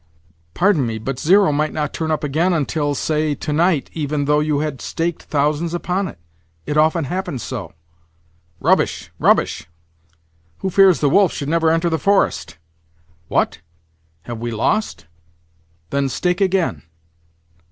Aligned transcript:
"Pardon 0.55 0.87
me, 0.87 0.97
but 0.97 1.19
zero 1.19 1.51
might 1.51 1.73
not 1.73 1.93
turn 1.93 2.09
up 2.09 2.23
again 2.23 2.53
until, 2.53 2.95
say, 2.95 3.35
tonight, 3.35 3.87
even 3.93 4.25
though 4.25 4.39
you 4.39 4.57
had 4.57 4.81
staked 4.81 5.21
thousands 5.21 5.75
upon 5.75 6.07
it. 6.07 6.17
It 6.65 6.75
often 6.75 7.03
happens 7.03 7.43
so." 7.43 7.73
"Rubbish, 8.59 9.11
rubbish! 9.19 9.67
Who 10.61 10.71
fears 10.71 11.01
the 11.01 11.09
wolf 11.11 11.31
should 11.31 11.49
never 11.49 11.69
enter 11.69 11.87
the 11.87 11.99
forest. 11.99 12.57
What? 13.27 13.59
We 14.27 14.49
have 14.49 14.57
lost? 14.57 15.05
Then 15.91 16.09
stake 16.09 16.41
again." 16.41 16.81